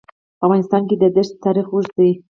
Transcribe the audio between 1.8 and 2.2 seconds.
دی.